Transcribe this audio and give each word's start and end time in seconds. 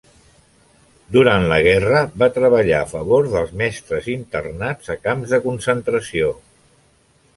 Durant 1.15 1.43
la 1.51 1.59
guerra 1.67 1.99
va 2.23 2.29
treballar 2.39 2.79
a 2.85 2.89
favor 2.93 3.29
dels 3.35 3.53
mestres 3.61 4.09
internats 4.15 4.93
a 4.95 4.97
camps 5.05 5.37
de 5.37 5.41
concentració. 5.45 6.33